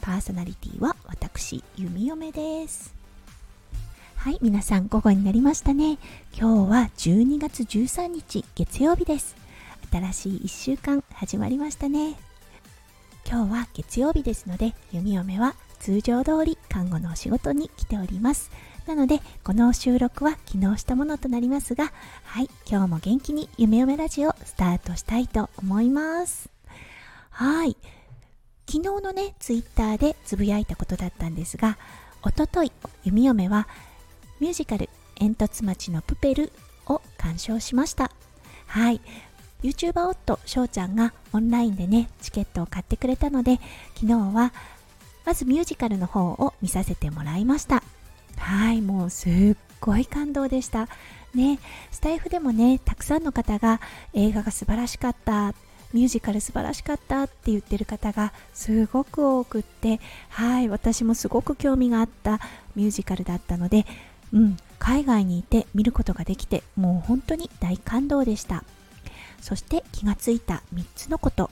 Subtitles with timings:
[0.00, 2.94] パーソナリティは私弓嫁です。
[4.16, 5.98] はい皆さん午後になりましたね。
[6.36, 9.36] 今日は12月13日月曜日です。
[9.92, 12.16] 新しい1週間始まりましたね。
[13.26, 18.50] 今日は月曜日ですので弓嫁は通常通り看護のお仕事に来ております。
[18.86, 21.92] なのでこの収録は昨日したものとなりますが
[22.24, 26.50] はい今日も元気に夢嫁ラジオスタートしたいと思います。
[27.30, 27.76] はい
[28.70, 31.78] 昨日のね、ツイッターでつぶやいたことだったんですが、
[32.22, 32.70] おととい、
[33.02, 33.66] 弓嫁は
[34.40, 36.52] ミュージカル煙突町のプペル
[36.86, 38.12] を鑑賞しました。
[38.66, 39.00] はい。
[39.62, 43.58] YouTuber 夫、翔ちゃんがオンラインでね、チケットを買ってくれたので、
[43.94, 44.52] 昨日は
[45.24, 47.82] まずミュージカルの方を見させてもらいました。
[48.36, 50.88] はい、もうすっごい感動でした。
[51.34, 51.58] ね、
[51.90, 53.80] スタイフでもね、たくさんの方が
[54.12, 55.54] 映画が素晴らしかった
[55.92, 62.40] ミュージカル素晴らしかったって言ってる方がすごく多くってはい私もすごく興味があった
[62.76, 63.86] ミュージカルだったので
[64.32, 68.64] うん海外にいて見ることができてもう本当に大感動でした。
[69.40, 71.50] そして気がついた3つのこと。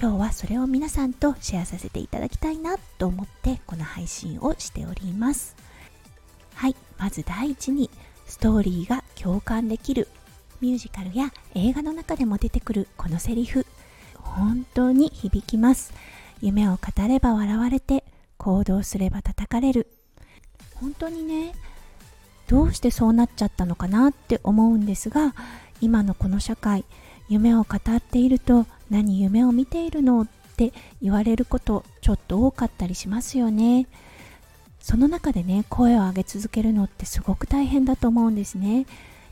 [0.00, 5.56] 今日はそれを皆さんとシェアさせていただきたいなと思ってこの配信をしております。
[6.54, 7.90] はいまず第一に
[8.26, 10.08] ストーリーが共感できる
[10.64, 13.66] ミュージカルや映画の中でも出てくるこのセリフ
[14.14, 15.92] 本当に響きます。
[16.40, 18.02] 夢を語れば笑われて
[18.38, 19.88] 行動すれば叩かれる。
[20.76, 21.52] 本当にね
[22.48, 25.34] どうしてそうなっちゃったのかなって思うんですが
[25.82, 26.86] 今のこの社会
[27.28, 30.72] 夢を語っていると何夢を見ているのって
[31.02, 33.86] 言われることちょっと多かったりしますよね。
[34.80, 38.86] その中でね声を上げ続けるのってすごく大変だと思うんですね。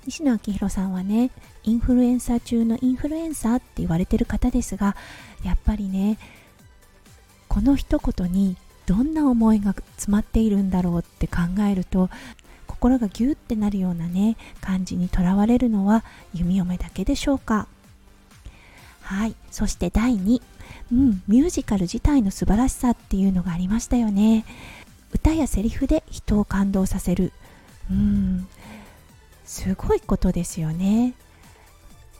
[0.06, 1.30] 西野昭弘さんはね
[1.64, 4.96] インフルエンサー中のインフルエンサーって言われてる方ですが
[5.44, 6.18] やっぱりね
[7.48, 11.40] この一言にどんな思いが詰まっているんだろうって考
[11.70, 12.10] えると
[12.66, 16.02] 心がギューってなるようなね感じにとらわれるのは
[16.34, 17.68] 弓嫁だけでしょうか。
[19.02, 19.34] はい。
[19.50, 20.40] そして第2
[20.90, 24.44] うんミュージカル自体の素晴らしさっていうのがありましたよね。
[25.12, 27.32] 歌やセリフで人を感動させる。
[27.90, 28.48] うん。
[29.44, 31.14] すごいことですよね。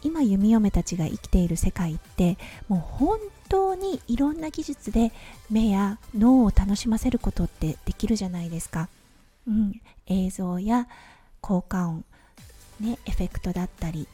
[0.02, 2.36] 今弓嫁たちが生きている世界って
[2.68, 3.18] もう本
[3.48, 5.12] 当にいろんな技術で
[5.48, 8.88] 目や脳を楽しませることってできるじゃないですか、
[9.46, 10.88] うん、映像や
[11.40, 12.04] 効果音、
[12.80, 14.08] ね、エフェクトだったり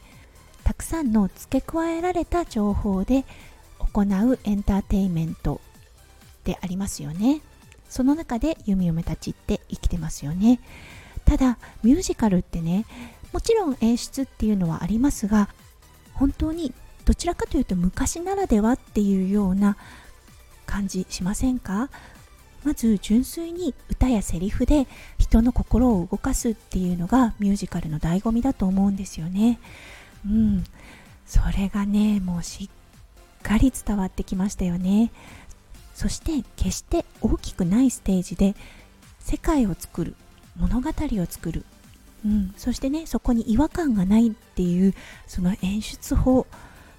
[0.63, 3.25] たくさんの付け加えられた情報で
[3.79, 5.59] 行うエンターテインメント
[6.43, 7.41] でありますよね。
[7.89, 10.59] その中で弓嫁たちって生きてますよね。
[11.29, 12.87] ただミュージカルってね
[13.31, 15.47] もちろん演出っていうのはありますが
[16.13, 16.73] 本当に
[17.05, 19.77] どちらかというと昔ならではっていうような
[20.65, 21.91] 感じしませんか？
[22.63, 24.87] まず純粋に歌やセリフで
[25.19, 29.59] 人の心を動かすっていうのがミュージカルの醍醐味だと思うんですよね。
[30.25, 30.63] うん、
[31.27, 35.11] それがねもうしっかり伝わってきましたよね。
[35.93, 38.55] そして決して大きくないステージで
[39.19, 40.15] 世界を作る
[40.57, 41.65] 物語を作る、
[42.25, 44.93] うん、そしてねそこに違和感がないっていう
[45.27, 46.47] その演出法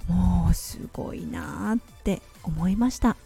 [0.08, 3.16] もうすごいなって思いました。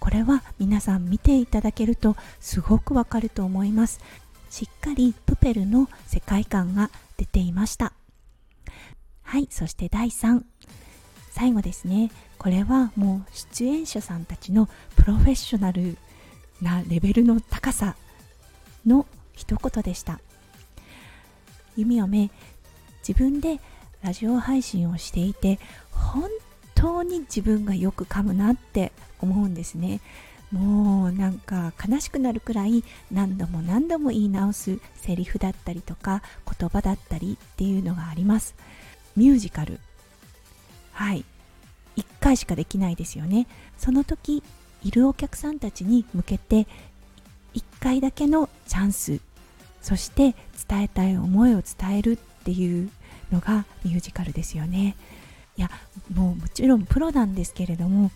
[0.00, 4.00] これは皆さん見ていただけるとすごくわかると思います。
[4.50, 7.92] しっかりプペルの世界観が出ていました。
[9.22, 10.44] はいそして第3
[11.30, 12.10] 最後ですね。
[12.38, 15.96] これはもう出演者さんたちのプロフェッショナル
[16.60, 17.96] なレベルの高さ
[18.86, 20.20] の一言でした。
[21.76, 22.30] 弓嫁
[23.06, 23.60] 自分で
[24.02, 25.58] ラジオ配信をしていて
[25.90, 26.28] 本
[26.74, 30.00] 当に自分がよく噛むなって思うんですね。
[30.52, 36.22] もうなんか悲しくなるくらい何度も何度も言い直すセリフだったりとか
[36.58, 38.54] 言葉だったりっていうのがあります。
[39.16, 39.80] ミュージカル。
[40.92, 41.24] はい。
[41.96, 43.46] 1回しかできないですよね。
[43.78, 44.42] その時
[44.84, 46.66] いるお客さんたちに向けて
[47.54, 49.20] 1回だけのチャンス。
[49.80, 50.34] そして
[50.68, 52.90] 伝えたい思いを伝えるっていう
[53.30, 54.96] のがミュージカルですよね。
[55.56, 55.70] いや
[56.12, 58.10] もうもちろんプロなんですけれども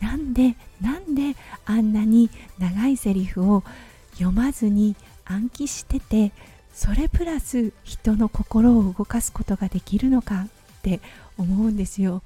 [0.00, 3.64] なんでなんであんなに長いセリフを
[4.12, 4.94] 読まずに
[5.24, 6.32] 暗記してて
[6.72, 10.48] それプラス人の心を動かすことができるのかっ
[10.82, 11.00] て
[11.38, 12.22] 思うんですよ。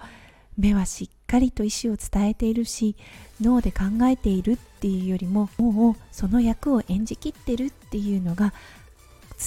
[0.57, 2.97] 目はしっかりと意思を伝えているし
[3.41, 8.53] 脳で考えているっていうよりももうその役を演じきってるっていうのが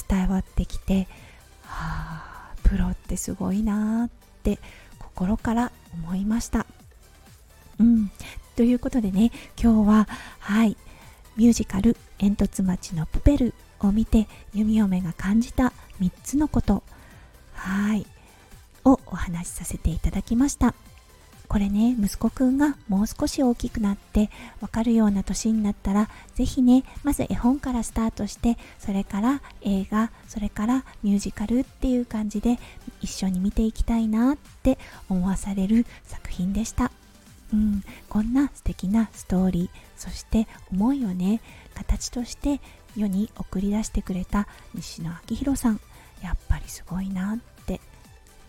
[0.08, 1.08] 伝わってきて
[1.64, 4.10] はあプロってすごいなーっ
[4.42, 4.58] て
[4.98, 6.66] 心から思いました。
[7.78, 8.10] うん。
[8.56, 9.30] ということでね
[9.60, 10.08] 今日は
[10.38, 10.76] はい
[11.36, 16.82] ミュージカル「煙突町のプペル」を見て弓嫁が感じた3つのこと
[17.54, 18.06] はい
[18.84, 20.74] をお話しさせていただきました。
[21.52, 24.30] これね息子くんがもう少し大きくなって
[24.62, 32.58] わかるような年になったら是非ねまず絵本からスタートしてそれから映画それからミュージカルっていう感じで
[33.02, 34.78] 一緒に見ていきたいなって
[35.10, 36.90] 思わされる作品でした。
[37.52, 41.42] うん、こんな素敵なストーリーそして思いをね
[41.74, 42.62] 形として
[42.96, 45.80] 世に送り出してくれた西野昭弘さん。
[46.22, 47.51] やっぱりすごいなって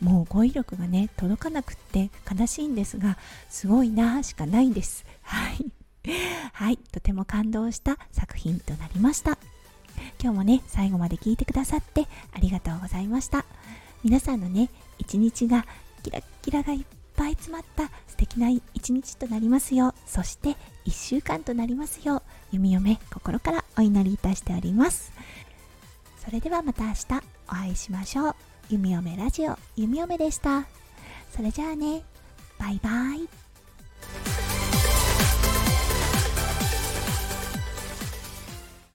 [0.02, 3.18] もう語彙力がね届かなくって悲しいんですが
[3.50, 5.06] すごいなしかないんです。
[5.22, 5.66] はい。
[6.54, 6.78] はい。
[6.78, 9.38] とても感動した作品となりました。
[10.22, 13.46] 今日もね最後まで聞いてくださってありがとうございました。
[14.04, 15.66] 皆さんのね一日が
[16.04, 16.86] キラキラがいっ
[17.16, 19.94] ぱい詰まった素敵な一日となりますよう。
[20.06, 22.22] そして1週間となりますよう。
[22.52, 25.12] 弓嫁心からお祈りいたしております。
[26.24, 27.06] それではまた明日
[27.48, 28.53] お会いしましょう。
[28.74, 30.66] 弓嫁ラジオ弓嫁でした。
[31.30, 32.02] それじゃあね。
[32.58, 33.43] バイバイ。